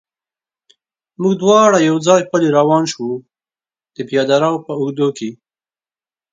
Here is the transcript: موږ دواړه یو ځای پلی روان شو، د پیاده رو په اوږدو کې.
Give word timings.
موږ 1.21 1.33
دواړه 1.43 1.77
یو 1.89 1.97
ځای 2.07 2.21
پلی 2.31 2.49
روان 2.57 2.83
شو، 2.91 3.07
د 3.95 3.97
پیاده 4.09 4.37
رو 4.43 4.51
په 4.65 4.71
اوږدو 4.79 5.07
کې. 5.17 5.29